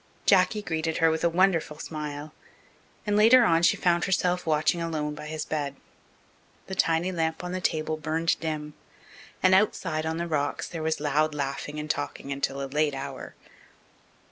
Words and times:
Jacky 0.25 0.63
greeted 0.63 0.97
her 0.97 1.11
with 1.11 1.23
a 1.23 1.29
wonderful 1.29 1.77
smile, 1.77 2.33
and 3.05 3.15
later 3.15 3.43
on 3.43 3.61
she 3.61 3.77
found 3.77 4.05
herself 4.05 4.47
watching 4.47 4.81
alone 4.81 5.13
by 5.13 5.27
his 5.27 5.45
bed. 5.45 5.75
The 6.65 6.73
tiny 6.73 7.11
lamp 7.11 7.43
on 7.43 7.51
the 7.51 7.61
table 7.61 7.97
burned 7.97 8.39
dim, 8.39 8.73
and 9.43 9.53
outside, 9.53 10.07
on 10.07 10.17
the 10.17 10.25
rocks, 10.27 10.67
there 10.67 10.81
was 10.81 10.99
loud 10.99 11.35
laughing 11.35 11.79
and 11.79 11.87
talking 11.87 12.31
until 12.31 12.63
a 12.63 12.65
late 12.65 12.95
hour. 12.95 13.35